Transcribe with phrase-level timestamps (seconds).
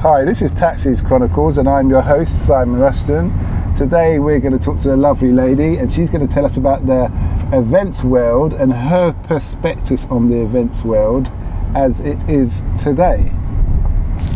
[0.00, 3.32] Hi, this is Taxis Chronicles, and I'm your host, Simon Rushton.
[3.76, 6.56] Today, we're going to talk to a lovely lady, and she's going to tell us
[6.56, 7.06] about the
[7.52, 11.26] events world and her perspectives on the events world
[11.74, 13.28] as it is today.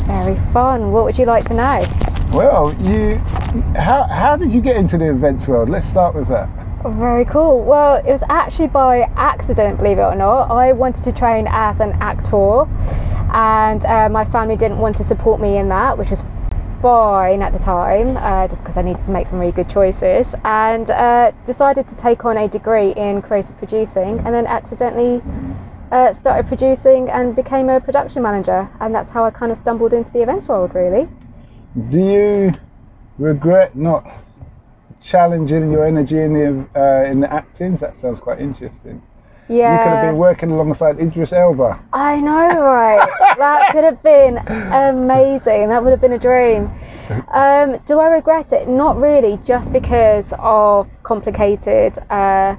[0.07, 0.91] Very fun.
[0.91, 1.87] What would you like to know?
[2.33, 3.19] Well, you,
[3.77, 5.71] how, how did you get into the events world?
[5.71, 6.49] Let's start with that.
[6.85, 7.63] Very cool.
[7.63, 10.51] Well, it was actually by accident, believe it or not.
[10.51, 12.65] I wanted to train as an actor,
[13.33, 16.25] and uh, my family didn't want to support me in that, which was
[16.81, 20.35] fine at the time, uh, just because I needed to make some really good choices,
[20.45, 25.23] and uh, decided to take on a degree in creative producing, and then accidentally
[25.93, 29.93] uh, started producing and became a production manager, and that's how I kind of stumbled
[29.93, 31.09] into the events world, really.
[31.91, 32.53] Do you
[33.19, 34.05] regret not
[35.03, 37.77] challenging your energy in the uh, in the acting?
[37.77, 39.03] That sounds quite interesting.
[39.49, 39.73] Yeah.
[39.73, 41.79] You could have been working alongside Idris Elba.
[41.93, 43.09] I know, right?
[43.37, 45.69] that could have been amazing.
[45.69, 46.71] That would have been a dream.
[47.29, 48.69] Um, do I regret it?
[48.69, 52.57] Not really, just because of complicated uh,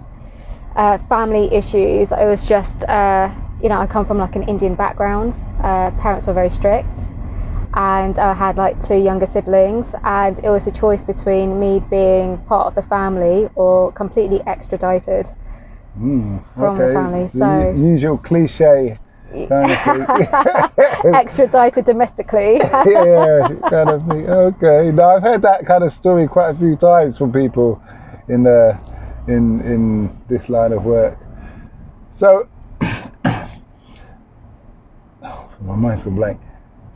[0.75, 2.12] uh, family issues.
[2.12, 5.42] It was just, uh, you know, I come from like an Indian background.
[5.59, 7.09] Uh, parents were very strict,
[7.74, 12.38] and I had like two younger siblings, and it was a choice between me being
[12.40, 15.30] part of the family or completely extradited
[15.98, 17.28] Mm, from the family.
[17.30, 18.98] So usual cliche
[19.48, 20.08] kind of thing.
[21.14, 22.58] extradited domestically.
[22.86, 24.30] yeah, kind of thing.
[24.30, 24.92] Okay.
[24.92, 27.82] Now I've heard that kind of story quite a few times from people
[28.28, 28.78] in the
[29.28, 31.18] in in this line of work.
[32.16, 32.48] So
[35.24, 36.40] oh, my mind's gone blank.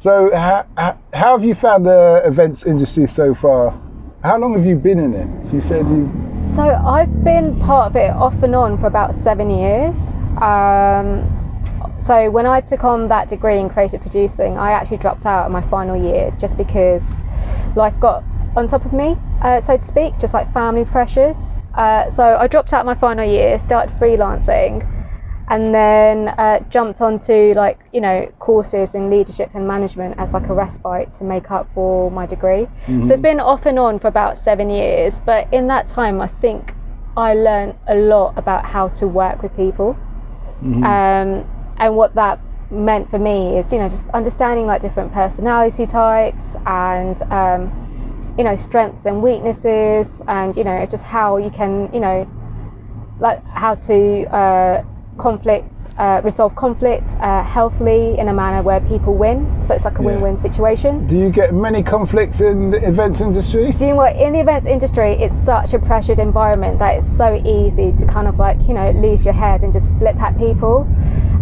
[0.08, 3.78] So how, how, how have you found the events industry so far?
[4.24, 5.54] How long have you been in it?
[5.54, 6.10] You said you
[6.46, 10.16] So I've been part of it off and on for about seven years.
[10.42, 11.28] Um,
[12.00, 15.52] so when I took on that degree in creative producing, I actually dropped out in
[15.52, 17.18] my final year just because
[17.76, 18.24] life got
[18.56, 21.52] on top of me, uh, so to speak, just like family pressures.
[21.74, 24.88] Uh, so I dropped out my final year, started freelancing,
[25.50, 30.50] and then uh, jumped onto like you know courses in leadership and management as like
[30.50, 32.68] a respite to make up for my degree.
[33.08, 36.28] So it's been off and on for about seven years, but in that time, I
[36.28, 36.74] think
[37.16, 39.98] I learned a lot about how to work with people,
[40.84, 41.46] um,
[41.78, 46.58] and what that meant for me is you know just understanding like different personality types
[46.66, 47.72] and um,
[48.38, 52.28] you know strengths and weaknesses, and you know just how you can you know
[53.20, 54.84] like how to uh,
[55.18, 59.48] conflict, uh, resolve conflicts uh, healthily in a manner where people win.
[59.64, 60.10] So it's like a Yeah.
[60.10, 61.06] win-win situation.
[61.08, 63.72] do you get many conflicts in the events industry?
[63.74, 64.16] Do you know what?
[64.16, 68.28] In the events industry, it's such a pressured environment that it's so easy to kind
[68.28, 70.88] of like you know lose your head and just flip at people.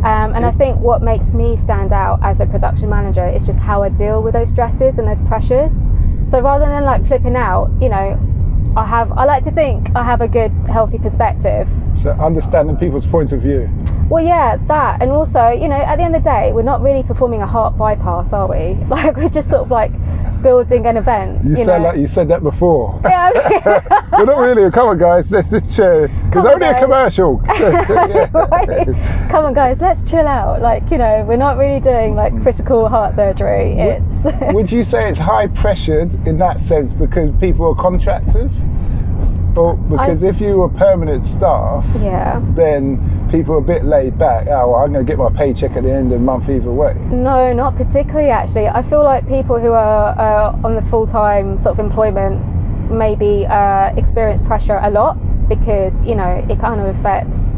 [0.03, 3.59] Um, and I think what makes me stand out as a production manager is just
[3.59, 5.85] how I deal with those stresses and those pressures.
[6.27, 8.19] So rather than like flipping out, you know,
[8.77, 11.67] I have I like to think I have a good healthy perspective
[12.13, 13.69] Understanding people's point of view.
[14.09, 16.81] Well, yeah, that, and also, you know, at the end of the day, we're not
[16.83, 18.77] really performing a heart bypass, are we?
[18.87, 19.91] Like we're just sort of like
[20.43, 21.43] building an event.
[21.43, 21.89] You, You, sound know?
[21.89, 22.99] like you said that before.
[23.03, 23.61] Yeah, I mean-
[24.11, 24.71] We're not really.
[24.71, 25.29] Come on, guys.
[25.31, 26.03] Let's just chill.
[26.05, 27.37] It's only a commercial.
[27.37, 28.85] Right.
[29.31, 30.61] Come on, guys, let's chill out.
[30.61, 33.73] Like, you know, we're not really doing like critical heart surgery.
[33.77, 38.51] It's Would you say it's high pressured in that sense because people are contractors?
[39.57, 42.41] Or because if you were permanent staff, yeah.
[42.55, 44.47] then people are a bit laid back.
[44.47, 46.71] Oh, well, I'm going to get my paycheck at the end of the month either
[46.71, 46.93] way.
[47.09, 48.67] No, not particularly actually.
[48.67, 52.43] I feel like people who are uh, on the full time sort of employment
[52.91, 55.17] maybe uh, experience pressure a lot
[55.47, 57.51] because, you know, it kind of affects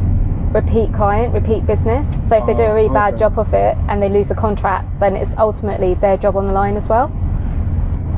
[0.54, 2.20] repeat client, repeat business.
[2.28, 4.36] So if they do Oh, a really bad job of it and they lose a
[4.36, 7.12] contract, then it's ultimately their job on the line as well.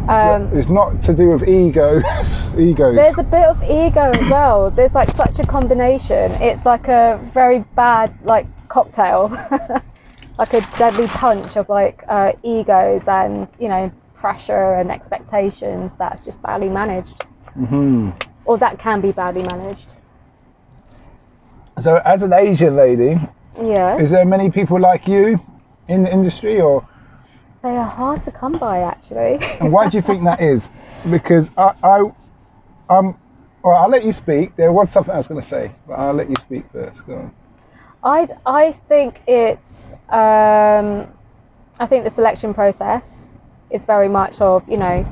[0.10, 2.04] Um, it's not to do with egos.
[2.58, 2.96] egos.
[2.96, 4.72] there's a bit of ego as well.
[4.72, 6.32] There's like such a combination.
[6.42, 9.30] It's like a very bad like cocktail,
[10.40, 16.26] like a deadly punch of like uh, egos and you know pressure and expectations that's
[16.26, 17.24] just badly managed,
[17.54, 18.10] hmm
[18.46, 19.94] or that can be badly managed.
[21.84, 23.16] So, as an Asian lady,
[23.62, 25.40] Yeah, is there many people like you
[25.88, 26.89] in the industry, or
[27.62, 29.38] they are hard to come by actually.
[29.60, 30.68] and why do you think that is?
[31.10, 32.12] Because I, I,
[32.90, 33.18] I'm.
[33.64, 34.56] Well, I'll let you speak.
[34.56, 37.06] There was something I was going to say, but I'll let you speak first.
[37.06, 37.36] Go on.
[38.04, 41.12] I I think it's um,
[41.78, 43.30] I think the selection process
[43.70, 45.06] is very much of you know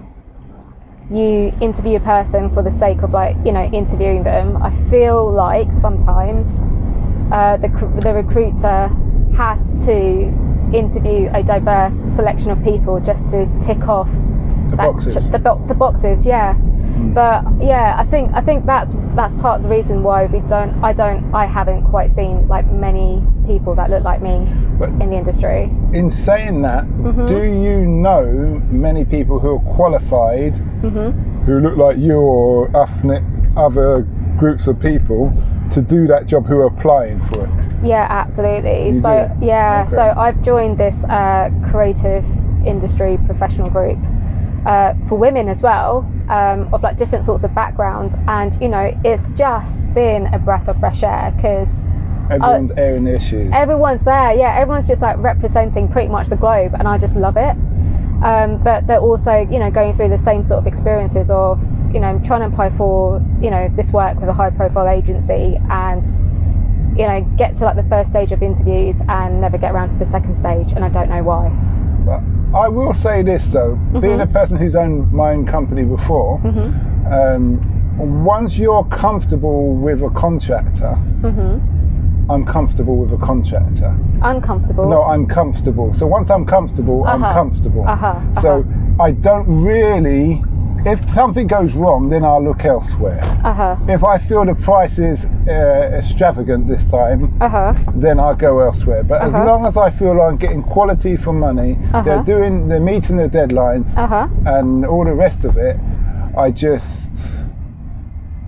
[1.11, 4.57] you interview a person for the sake of like you know interviewing them.
[4.61, 6.61] I feel like sometimes
[7.31, 7.67] uh, the
[8.01, 8.88] the recruiter
[9.35, 14.09] has to interview a diverse selection of people just to tick off
[14.69, 15.15] The that boxes.
[15.31, 16.55] the, bo- the boxes yeah
[17.13, 20.73] but yeah i think i think that's that's part of the reason why we don't
[20.83, 24.47] i don't i haven't quite seen like many people that look like me
[24.79, 27.27] But in the industry in saying that, Mhm.
[27.27, 31.11] do you know many people who are qualified hmm
[31.45, 33.23] who look like you or ethnic
[33.55, 34.05] other
[34.38, 35.31] groups of people
[35.74, 37.86] to do that job who are applying for it?
[37.86, 39.45] yeah absolutely You so do?
[39.45, 39.95] yeah Okay.
[39.95, 42.25] so i've joined this uh, creative
[42.66, 44.00] industry professional group
[44.66, 46.00] uh, for women as well
[46.30, 50.68] um, of like different sorts of backgrounds and you know it's just been a breath
[50.68, 51.80] of fresh air because
[52.30, 53.50] Everyone's airing their issues.
[53.54, 57.38] everyone's there yeah everyone's just like representing pretty much the globe and i just love
[57.38, 57.56] it
[58.24, 61.62] um, but they're also you know going through the same sort of experiences of
[61.94, 65.57] you know trying to apply for you know this work with a high profile agency
[65.69, 66.06] and
[66.98, 69.98] you know get to like the first stage of interviews and never get around to
[69.98, 71.51] the second stage and i don't know why
[72.54, 74.22] I will say this though, being Mhm.
[74.24, 76.72] a person who's owned my own company before, hmm
[77.12, 77.60] um,
[78.25, 81.57] once you're comfortable with a contractor, hmm
[82.30, 83.94] I'm comfortable with a contractor.
[84.22, 85.94] uncomfortable No, I'm comfortable.
[85.94, 87.34] So once I'm comfortable, I'm Uh-huh.
[87.34, 87.86] comfortable.
[87.88, 89.04] Uh-huh, So uh-huh.
[89.04, 90.42] I don't really.
[90.88, 93.19] If something goes wrong, then I'll look elsewhere.
[93.44, 98.60] uh-huh If I feel the price is uh, extravagant this time, uh-huh then I'll go
[98.60, 99.04] elsewhere.
[99.04, 99.45] But as Uh-huh.
[99.45, 102.24] long as I feel I'm getting quality for money, they're Uh-huh.
[102.34, 105.78] doing, they're meeting the deadlines, uh-huh and all the rest of it,
[106.38, 107.12] I just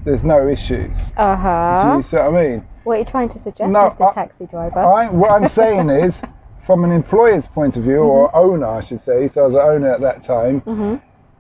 [0.05, 0.97] there's no issues.
[1.17, 2.63] Uh-huh you see what I mean?
[2.85, 5.89] what are you trying to suggest No, mr I- taxi driver I, what I'm saying
[5.89, 6.13] is,
[6.67, 9.61] from an employer's point of view, or owner, I should say, so I was an
[9.73, 10.95] owner at that time, hmm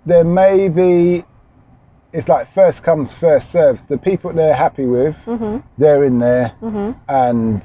[0.09, 1.23] there may be,
[2.11, 3.87] it's like first comes, first served.
[3.87, 7.61] The people they're happy with, hmm they're in there, hmm and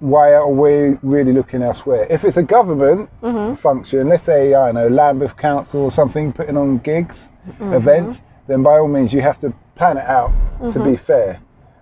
[0.00, 2.06] why are we really looking elsewhere?
[2.08, 3.58] If it's a government Mhm.
[3.58, 7.72] function, let's say, I don't know, Lambeth Council or something, putting on gigs, Mm-hmm.
[7.74, 10.30] events, then by all means you have to plan it out
[10.72, 11.40] to be fair.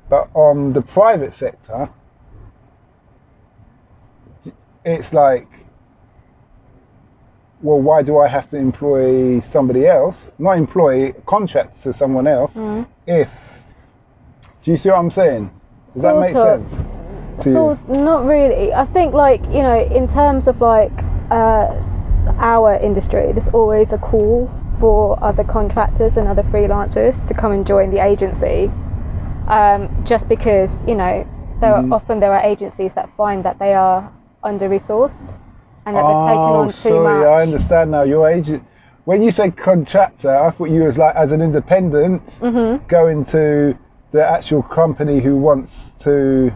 [0.09, 1.89] But on the private sector,
[4.85, 5.66] it's like,
[7.67, 10.25] well, why do I have to employ somebody else?
[10.39, 12.87] Not employ contracts to someone else Mhm.
[13.07, 13.29] if.
[14.63, 15.51] Do you see what I'm saying?
[15.93, 16.71] Does that make Sort of.
[16.71, 17.45] sense?
[17.45, 17.53] to you?
[17.53, 18.73] So not really.
[18.73, 20.93] I think like you know, in terms of like
[21.31, 21.67] uh,
[22.39, 24.49] our industry, there's always a call
[24.79, 28.71] for other contractors and other freelancers to come and join the agency.
[29.49, 31.25] Um, just because you know,
[31.61, 31.91] there Mhm.
[31.91, 34.09] are, often there are agencies that find that they are
[34.45, 35.35] under resourced
[35.87, 37.27] and that they've taken oh, on too sorry, much.
[37.27, 38.03] I understand now.
[38.03, 38.63] Your agent.
[39.05, 43.79] When you say contractor, I thought you was like as an independent hmm going to
[44.13, 46.53] the actual company who wants to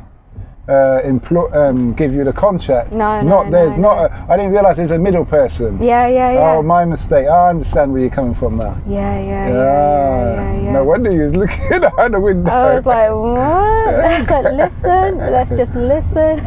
[0.68, 2.92] uh, employ, um, give you the contract.
[2.92, 4.10] No, no, not there's no, not.
[4.12, 4.16] no.
[4.16, 5.82] A, I didn't realise there's a middle person.
[5.82, 6.52] Yeah, yeah, yeah.
[6.52, 7.26] Oh, my mistake.
[7.26, 8.80] I understand where you're coming from now.
[8.86, 10.72] yeah, yeah, yeah, Ah, yeah, yeah, yeah.
[10.72, 12.50] No wonder you was looking out the window.
[12.50, 13.40] I was like, what?
[14.04, 16.38] I was like, listen, let's just listen.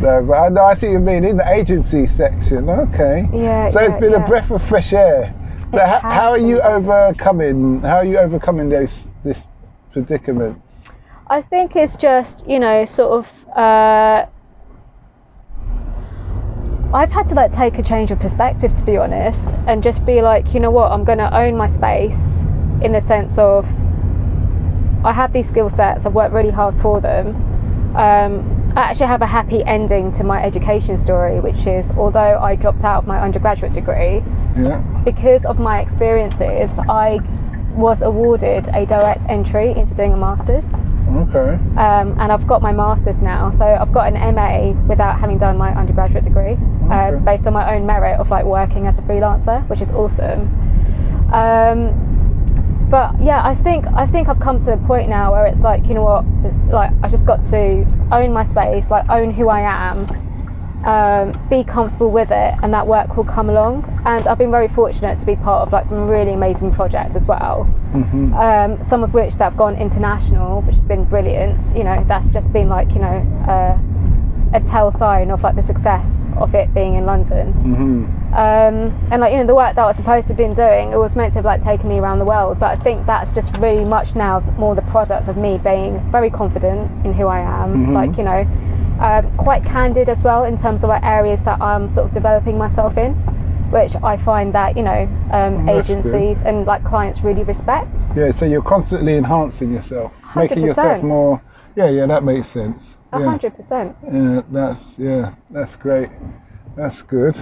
[0.00, 0.20] Yeah.
[0.20, 2.68] No, but I know I see what you mean in the agency section.
[2.68, 3.28] Okay.
[3.32, 4.24] Yeah, So it's been yeah.
[4.24, 5.34] a breath of fresh air.
[5.72, 7.80] So It how, are you overcoming?
[7.80, 9.42] How are you overcoming those this
[9.92, 10.60] predicament?
[11.26, 13.48] I think it's just, you know, sort of.
[13.48, 14.26] Uh,
[16.94, 20.22] I've had to like take a change of perspective, to be honest, and just be
[20.22, 22.42] like, you know what, I'm going to own my space
[22.80, 23.66] in the sense of
[25.04, 27.36] I have these skill sets, I've worked really hard for them.
[27.94, 32.54] Um, I actually have a happy ending to my education story, which is although I
[32.54, 34.22] dropped out of my undergraduate degree,
[34.56, 34.76] Yeah.
[35.04, 37.18] because of my experiences, I
[37.74, 40.64] was awarded a direct entry into doing a master's.
[41.12, 41.58] Okay.
[41.76, 45.58] Um, and I've got my master's now, so I've got an MA without having done
[45.58, 46.94] my undergraduate degree, Okay.
[47.16, 50.42] um, based on my own merit of like working as a freelancer, which is awesome.
[51.32, 52.07] Um,
[52.90, 55.88] but yeah, I think I think I've come to a point now where it's like
[55.88, 59.48] you know what, so, like I just got to own my space, like own who
[59.48, 60.06] I am,
[60.84, 63.84] um, be comfortable with it, and that work will come along.
[64.04, 67.26] And I've been very fortunate to be part of like some really amazing projects as
[67.26, 71.74] well hmm um, some of which that have gone international, which has been brilliant.
[71.76, 73.16] You know, that's just been like you know
[73.46, 73.78] uh,
[74.54, 77.52] a tell sign of like the success of it being in London.
[77.52, 80.54] hmm Um, and like you know the work that I was supposed to have been
[80.54, 82.58] doing, it was meant to have like taken me around the world.
[82.58, 86.30] But I think that's just really much now more the product of me being very
[86.30, 87.86] confident in who I am.
[87.86, 87.94] Mhm.
[87.94, 88.46] Like you know,
[89.00, 92.56] um, quite candid as well in terms of like areas that I'm sort of developing
[92.58, 93.14] myself in.
[93.70, 95.78] Which I find that you know um, good.
[95.78, 97.98] agencies and like clients really respect.
[98.16, 98.30] Yeah.
[98.30, 100.66] So you're constantly enhancing yourself, making 100%.
[100.68, 101.42] yourself more.
[101.76, 101.90] Yeah.
[101.90, 102.06] Yeah.
[102.06, 102.97] That makes sense.
[103.12, 103.96] A hundred percent.
[104.12, 106.10] Yeah, that's yeah, that's great.
[106.76, 107.36] That's good.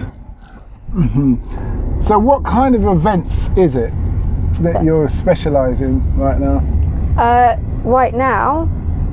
[0.93, 2.01] Mhm.
[2.03, 3.91] So, what kind of events is it
[4.61, 6.63] that you're specialising right now,
[7.17, 8.69] Uh, right now,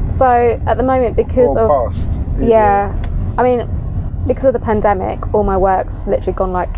[0.09, 2.09] so at the moment because or of past?
[2.41, 2.95] yeah,
[3.37, 3.69] I mean
[4.27, 6.75] because of the pandemic, all my work's literally gone like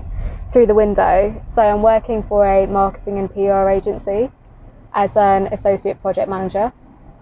[0.52, 1.34] through the window.
[1.46, 4.30] So I'm working for a marketing and PR agency
[4.94, 6.72] as an associate project manager,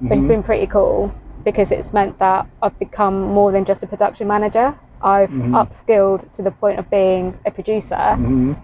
[0.01, 0.29] which has Mhm.
[0.29, 1.13] been pretty cool
[1.47, 4.75] because it's meant that I've become more than just a production manager.
[5.01, 5.53] I've Mhm.
[5.61, 8.57] upskilled to the point of being a producer Mhm.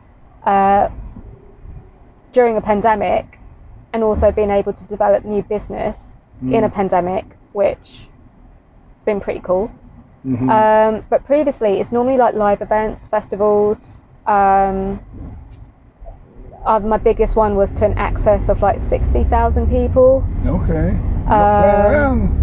[0.45, 0.89] uh,
[2.33, 3.39] during a pandemic
[3.93, 6.17] and also being able to develop new business
[6.51, 6.73] in a Mm.
[6.75, 8.09] pandemic, which
[8.95, 9.71] has been pretty cool.
[10.27, 10.51] Mhm.
[10.51, 14.01] Um, but previously, it's normally like live events, festivals.
[14.27, 14.99] Um,
[16.67, 20.25] uh, my biggest one was to an access of like 60,000 people.
[20.47, 20.99] okay.
[21.29, 22.42] Um.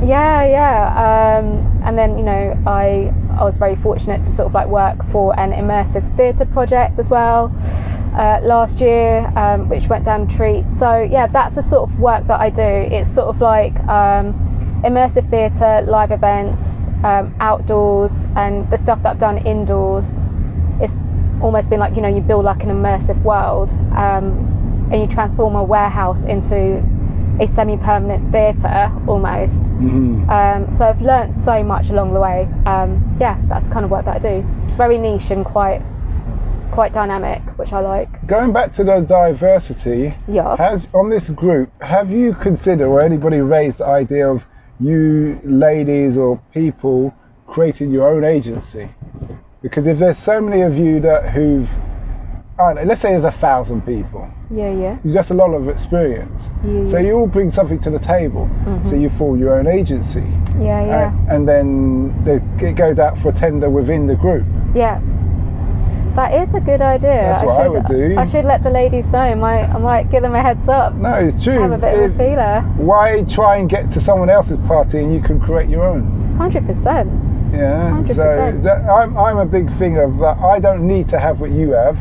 [0.00, 1.38] Yeah, yeah.
[1.38, 5.04] Um, and then, you know, I, I was very fortunate to sort of like work
[5.10, 7.52] for an immersive theatre project as well
[8.14, 10.70] uh, last year, um, which went down a treat.
[10.70, 12.62] So, yeah, that's the sort of work that I do.
[12.62, 14.34] It's sort of like um,
[14.84, 20.20] immersive theatre, live events, um, outdoors, and the stuff that I've done indoors.
[20.80, 20.94] It's
[21.42, 25.56] almost been like, you know, you build like an immersive world um, and you transform
[25.56, 26.82] a warehouse into
[27.40, 29.62] a semi-permanent theatre almost.
[29.64, 30.28] Mhm.
[30.30, 32.48] Um, so I've learnt so much along the way.
[32.66, 34.44] Um, yeah, that's the kind of work that I do.
[34.64, 35.82] It's very niche and quite
[36.70, 38.26] quite dynamic, which I like.
[38.26, 40.58] Going back to the diversity, Yes.
[40.58, 44.44] has on this group, have you considered or anybody raised the idea of
[44.78, 47.12] you ladies or people
[47.46, 48.88] creating your own agency?
[49.62, 51.68] Because if there's so many of you that who've,
[52.60, 55.54] I don't know, let's say there's a thousand people, yeah, yeah, there's just a lot
[55.54, 56.40] of experience.
[56.64, 58.48] yeah, So you all bring something to the table.
[58.86, 59.00] So Mhm.
[59.00, 60.24] you form your own agency,
[60.58, 64.44] yeah, yeah, and, and then the, it goes out for a tender within the group.
[64.74, 65.00] yeah.
[66.16, 67.22] That is a good idea.
[67.30, 68.18] That's I what I should, would do.
[68.18, 69.20] I should let the ladies know.
[69.20, 70.96] I might, I might give them a heads up.
[70.96, 71.60] No, it's true.
[71.60, 72.60] Have a bit of a feeler.
[72.76, 76.34] why try and get to someone else's party and you can create your own?
[76.36, 77.08] Hundred percent.
[77.52, 77.92] Yeah.
[78.02, 78.16] 100%.
[78.16, 80.38] So that, I'm, I'm a big thing of that.
[80.38, 81.96] I don't need to have what you have.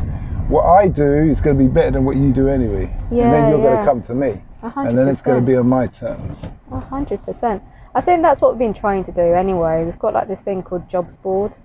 [0.50, 2.86] What I do is going to be better than what you do anyway.
[3.12, 4.42] and then you're going to come to me.
[4.64, 6.40] A hundred And then it's going to be on my terms.
[6.72, 7.62] A hundred percent.
[7.94, 9.84] I think that's what we've been trying to do anyway.
[9.84, 11.58] We've got like this thing called jobs board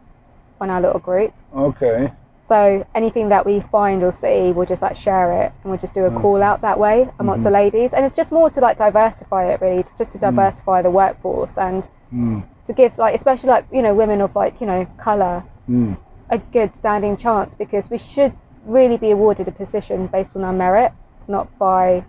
[0.61, 1.33] on our little group.
[1.55, 2.13] Okay.
[2.41, 5.95] So anything that we find or see, we'll just like share it and we'll just
[5.95, 6.21] do a Mm.
[6.21, 7.53] call out that way amongst the Mhm.
[7.53, 7.95] ladies.
[7.95, 11.57] And it's just more to like diversify it really, to, just to diversify the workforce
[11.57, 12.43] and Mm.
[12.65, 15.97] to give like especially like you know women of like you know colour Mm.
[16.31, 18.33] a good standing chance because we should
[18.65, 20.93] really be awarded a position based on our merit,
[21.29, 22.05] not by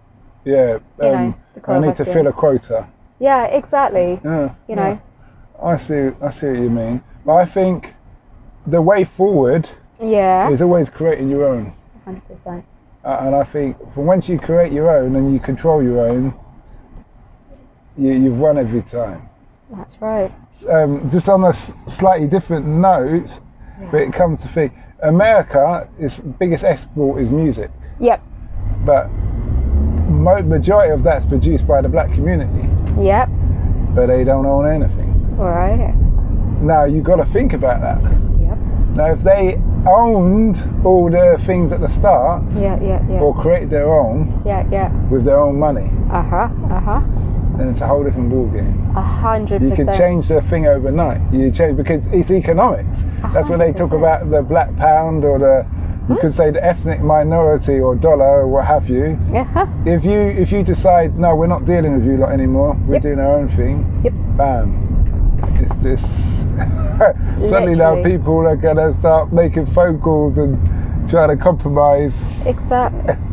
[0.46, 0.74] Yeah.
[0.74, 2.86] You know, Um, the I need to fill a quota.
[3.20, 4.20] yeah exactly.
[4.24, 4.50] Yeah.
[4.68, 4.90] You know.
[4.90, 4.98] yeah.
[5.72, 6.12] I see.
[6.22, 7.02] I see what you mean.
[7.26, 7.96] But I think
[8.68, 9.70] the way forward
[10.00, 10.50] Yeah.
[10.50, 11.74] is always creating your own.
[12.06, 12.66] Hundred percent.
[13.06, 16.34] Uh, and I think for once you create your own and you control your own,
[17.98, 19.30] you, you've won every time.
[19.72, 20.32] That's right.
[20.70, 21.54] Um, just on a
[21.90, 23.40] slightly different note,
[23.92, 28.22] but it comes to think, America, its biggest export is music, Yep.
[28.86, 29.10] but
[30.10, 32.68] mo- majority of that's produced by the black community,
[33.02, 33.30] Yep.
[33.96, 35.10] but they don't own anything.
[35.38, 35.94] Right.
[36.62, 38.02] Now you got to think about that.
[38.40, 38.58] Yep.
[38.96, 42.80] Now if they owned all the things at the start Yeah.
[42.82, 43.02] Yeah.
[43.10, 43.20] Yeah.
[43.20, 44.64] or created their own Yeah.
[44.72, 44.90] Yeah.
[45.10, 46.50] with their own money, Uh huh.
[46.72, 47.02] Uh huh.
[47.58, 48.96] Then it's a whole different ballgame.
[48.96, 49.80] A hundred percent.
[49.80, 51.22] You can change the thing overnight.
[51.34, 53.04] You change because it's economics.
[53.34, 55.66] That's when they talk about the black pound or the
[56.10, 59.18] you could say the ethnic minority or dollar or what have you.
[59.32, 59.68] Yeah.
[59.86, 62.76] If you if you decide no, we're not dealing with you lot anymore.
[62.86, 63.04] We're Yep.
[63.04, 64.02] doing our own thing.
[64.04, 64.14] Yep.
[64.38, 64.90] Bam.
[65.60, 66.06] It's just
[67.50, 70.58] suddenly now people are gonna start making phone calls and
[71.10, 72.14] trying to compromise.
[72.46, 73.16] Exactly.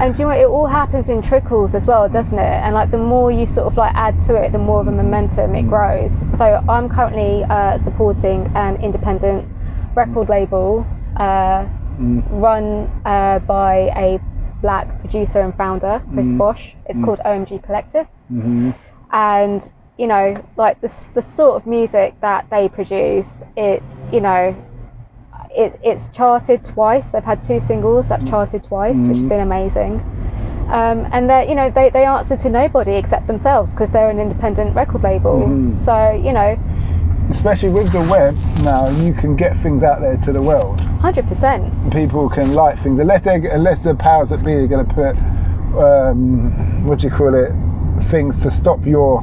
[0.00, 0.40] And do you know what?
[0.40, 2.42] It all happens in trickles as well, doesn't it?
[2.64, 4.92] And like the more you sort of like add to it, the more of a
[4.92, 6.24] momentum it grows.
[6.36, 9.46] So I'm currently uh, supporting an independent
[9.94, 11.66] record label uh,
[12.00, 12.22] Mm.
[12.30, 14.18] run uh, by a
[14.62, 16.38] black producer and founder, Chris Mm.
[16.38, 16.72] Bosch.
[16.86, 17.04] It's Mm.
[17.04, 18.06] called OMG Collective.
[18.28, 18.70] hmm
[19.12, 24.54] and you know like the, the sort of music that they produce it's you know
[25.54, 27.06] it, it's charted twice.
[27.06, 29.28] They've had two singles that have charted twice which has Mhm.
[29.28, 30.02] been amazing.
[30.70, 34.20] Um, and they you know they, they answer to nobody except themselves because they're an
[34.20, 35.48] independent record label.
[35.48, 35.76] Mhm.
[35.76, 36.56] so you know.
[37.30, 40.80] Especially with the web now, you can get things out there to the world.
[41.00, 42.98] 100% people can like things.
[42.98, 45.16] Unless they unless the powers that be are going to put
[45.78, 47.52] um, what do you call it
[48.04, 49.22] things to stop your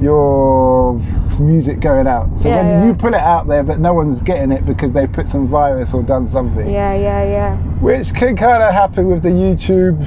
[0.00, 0.94] your
[1.40, 2.28] music going out.
[2.38, 2.86] So Yeah, when yeah.
[2.86, 5.92] you put it out there, but no one's getting it because they put some virus
[5.94, 7.56] or done something, Yeah, yeah, yeah.
[7.80, 9.98] which can kind of happen with the YouTube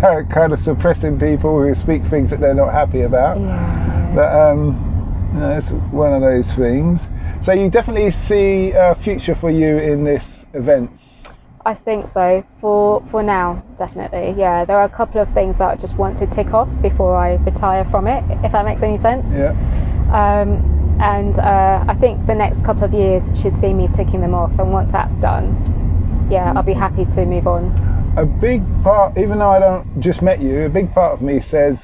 [0.30, 3.38] kind of suppressing people who speak things that they're not happy about.
[3.40, 4.12] Yeah.
[4.14, 7.00] But um, you know, it's one of those things.
[7.42, 10.90] So you definitely see a future for you in this event.
[11.66, 12.44] I think so.
[12.60, 14.34] For for now, definitely.
[14.36, 17.16] Yeah, there are a couple of things that I just want to tick off before
[17.16, 19.34] I retire from it, if that makes any sense.
[19.34, 19.52] Yeah.
[20.12, 24.34] Um, and uh, I think the next couple of years should see me ticking them
[24.34, 24.50] off.
[24.58, 28.14] And once that's done, yeah, I'll be happy to move on.
[28.16, 31.40] A big part, even though I don't just met you, a big part of me
[31.40, 31.82] says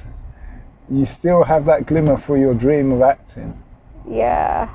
[0.91, 3.61] you still have that glimmer for your dream of acting.
[4.09, 4.69] Yeah,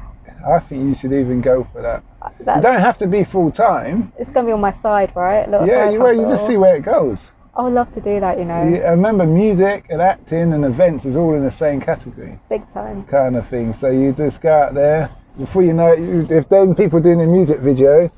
[0.47, 2.03] I think you should even go for that.
[2.39, 4.11] You that's don't have to be full time.
[4.17, 5.47] it's gonna be on my side, right?
[5.49, 7.19] Yeah, you, well, you just see where it goes.
[7.55, 11.05] I would love to do that, you know, You, remember, music and acting and events
[11.05, 12.37] is all in the same category.
[12.49, 13.05] big time.
[13.05, 13.73] kind of thing.
[13.73, 15.09] So you just go out there.
[15.37, 18.11] Before you know it, if then people doing a music video,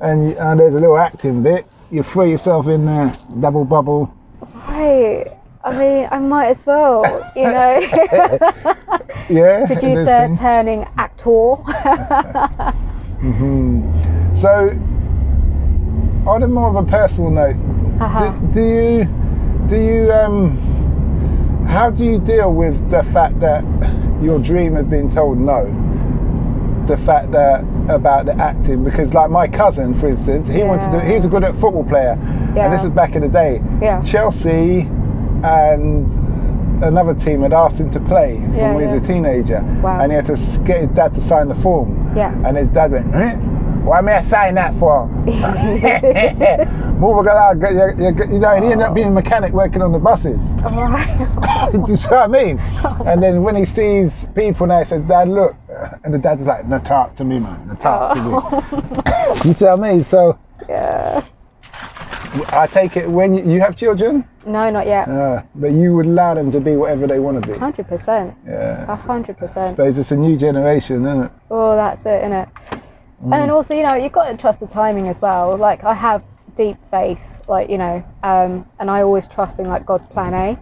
[0.00, 4.14] and, you, and there's a little acting bit, you throw yourself in there, double bubble.
[4.68, 5.32] Right.
[5.64, 7.04] I mean, I might as well,
[7.34, 7.80] you know.
[9.30, 9.66] Yeah.
[9.66, 11.56] Producer turning actor.
[13.24, 14.36] Mhm.
[14.36, 14.70] So,
[16.30, 17.56] on a more of a personal note,
[18.00, 18.30] uh-huh.
[18.52, 19.04] do, do you
[19.68, 20.58] do you um
[21.66, 23.64] how do you deal with the fact that
[24.22, 25.64] your dream had been told no
[26.86, 31.00] the fact that about the acting because like my cousin for instance he wanted to
[31.00, 32.18] do he's a good at football player
[32.54, 32.66] Yeah.
[32.66, 34.02] and this is back in the day Yeah.
[34.02, 34.80] chelsea
[35.42, 36.04] and
[36.84, 40.00] another team had asked him to play from Yeah, when he was a teenager Wow.
[40.00, 42.32] and he had to get his dad to sign the form Yeah.
[42.46, 43.34] and his dad went eh?
[43.84, 45.06] why may I sign that for
[46.94, 49.90] Move along, you, you, you know, and he ended up being a mechanic working on
[49.90, 50.38] the buses.
[51.72, 52.58] Do you see what I mean?
[53.04, 55.56] And then when he sees people now, he says, Dad, look.
[56.04, 57.66] And the dad's like, no, talk to me, man.
[57.66, 59.48] No, talk to me.
[59.48, 60.04] You see what I mean?
[60.04, 61.26] So yeah.
[62.48, 65.08] I take it when you, you have children, No, not yet.
[65.08, 67.56] uh, but you would allow them to be whatever they want to be.
[67.58, 68.34] Hundred percent.
[68.46, 68.86] Yeah.
[68.96, 69.76] Hundred I percent.
[69.76, 71.30] suppose it's a new generation, isn't it?
[71.50, 72.48] Oh, that's it, isn't it?
[72.72, 72.80] And
[73.26, 73.30] Mm.
[73.30, 75.56] then also, you know, you've got to trust the timing as well.
[75.56, 76.22] Like I have
[76.56, 80.58] deep faith, like you know, um, and I always trust in like God's plan A.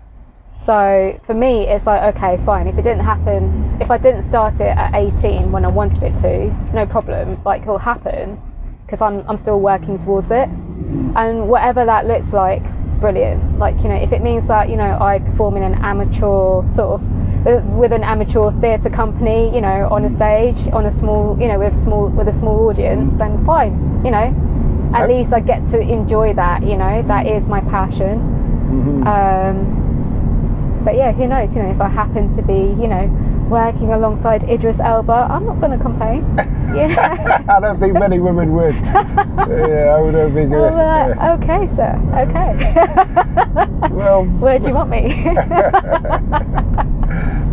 [0.56, 2.68] So for me, it's like okay, fine.
[2.68, 6.14] If it didn't happen, if I didn't start it at 18 when I wanted it
[6.16, 7.40] to, no problem.
[7.44, 8.38] Like it'll happen
[8.86, 10.48] because I'm I'm still working towards it.
[11.16, 12.62] And whatever that looks like,
[13.00, 13.58] brilliant.
[13.58, 17.00] Like you know, if it means that you know I perform in an amateur sort
[17.00, 17.02] of
[17.44, 21.48] with- with an amateur theatre company, you know, on a stage, on a small, you
[21.48, 24.00] know, with small with a small audience, then fine.
[24.04, 24.32] You know,
[24.94, 26.62] at least I get to enjoy that.
[26.62, 28.20] You know, that is my passion.
[28.72, 29.06] Mhm.
[29.06, 31.54] Um, but yeah, who knows?
[31.56, 33.10] You know, if I happen to be, you know,
[33.48, 36.24] working alongside Idris Elba, I'm not going to complain.
[36.72, 37.44] Yeah.
[37.50, 38.74] I don't think many women would.
[38.74, 40.72] yeah, I would have been good.
[40.72, 41.34] I'm like, yeah.
[41.34, 42.00] okay, sir.
[42.16, 43.68] Okay.
[43.92, 45.04] Well, Where do you want me?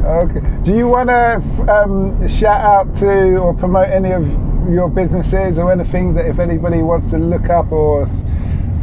[0.06, 0.41] okay.
[0.63, 4.23] Do you want to um, shout out to or promote any of
[4.69, 8.06] your businesses or anything that if anybody wants to look up or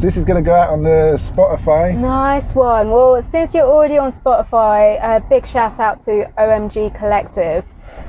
[0.00, 1.96] this is going to go out on the Spotify?
[1.96, 2.90] nice one.
[2.90, 7.64] Well, since you're already on Spotify, a big shout out to OMG Collective.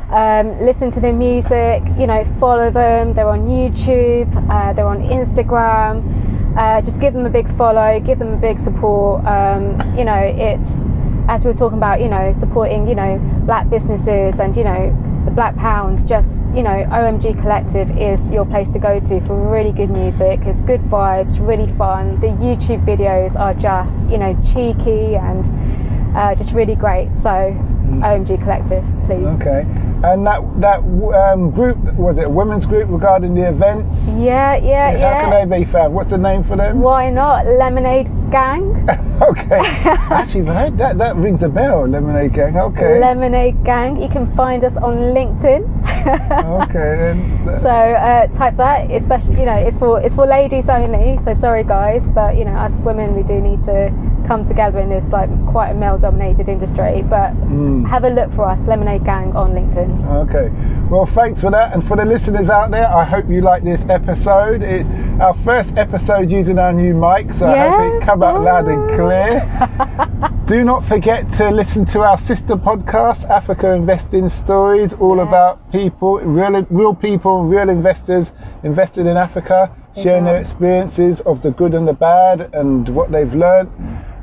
[0.10, 3.14] Um, listen to their music, you know, follow them.
[3.14, 6.58] They're on YouTube, uh, they're on Instagram.
[6.58, 9.26] Uh, just give them a big follow, give them a big support.
[9.26, 10.84] Um, you know, it's
[11.30, 14.92] as we were talking about, you know, supporting, you know, black businesses and, you know,
[15.28, 19.36] the Black Pound, just, you know, OMG Collective is your place to go to for
[19.52, 20.40] really good music.
[20.46, 22.22] It's good vibes, really fun.
[22.22, 27.14] The YouTube videos are just, you know, cheeky and uh, just really great.
[27.18, 29.28] So, OMG Collective, please.
[29.42, 29.66] Okay.
[30.04, 33.98] And that that um, group was it a women's group regarding the events?
[34.10, 35.22] Yeah, yeah, How yeah.
[35.22, 35.94] can they be found?
[35.94, 36.82] What's the name for them?
[36.82, 37.48] Why not?
[37.48, 38.88] Lemonade Gang.
[39.22, 39.60] okay.
[40.14, 41.88] Actually, right, that that rings a bell.
[41.88, 42.58] Lemonade Gang.
[42.58, 43.00] Okay.
[43.00, 44.00] Lemonade Gang.
[44.00, 45.66] You can find us on LinkedIn.
[46.64, 46.96] okay.
[46.98, 47.60] Then.
[47.62, 51.18] So uh, type that, especially you know it's for it's for ladies only.
[51.24, 53.90] So sorry guys, but you know us women we do need to
[54.28, 57.04] come together in this like quite a male-dominated industry.
[57.10, 57.88] But Mm.
[57.88, 59.90] have a look for us, Lemonade Gang on LinkedIn.
[60.28, 60.52] Okay.
[60.90, 61.74] Well, thanks for that.
[61.74, 64.62] And for the listeners out there, I hope you like this episode.
[64.64, 64.88] It's
[65.22, 68.96] our first episode using our new mic, so I hope it come out loud and
[68.96, 70.30] clear.
[70.46, 75.28] Do not forget to listen to our sister podcast, Africa Investing Stories, all Yes.
[75.28, 78.32] about people, real, real people, real investors
[78.64, 83.34] invested in Africa, sharing their experiences of the good and the bad and what they've
[83.36, 83.70] learned.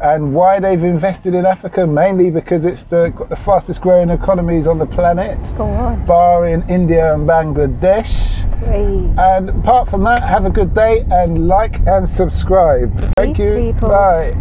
[0.05, 4.79] And why they've invested in Africa, mainly because it's the, the fastest growing economies on
[4.79, 6.05] the planet, on.
[6.05, 8.13] barring India and Bangladesh.
[8.61, 9.19] Great.
[9.19, 12.93] And apart from that, have a good day and like and subscribe.
[13.17, 13.73] Thank you.
[13.73, 13.89] people.
[13.89, 14.35] Bye.